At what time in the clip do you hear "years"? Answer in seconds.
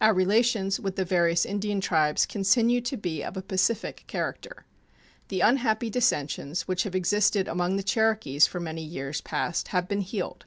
8.82-9.20